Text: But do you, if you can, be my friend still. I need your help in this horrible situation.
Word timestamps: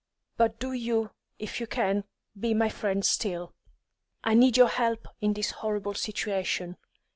But 0.35 0.57
do 0.59 0.71
you, 0.73 1.11
if 1.37 1.59
you 1.59 1.67
can, 1.67 2.05
be 2.35 2.55
my 2.55 2.69
friend 2.69 3.05
still. 3.05 3.53
I 4.23 4.33
need 4.33 4.57
your 4.57 4.69
help 4.69 5.05
in 5.19 5.33
this 5.33 5.51
horrible 5.51 5.93
situation. 5.93 6.77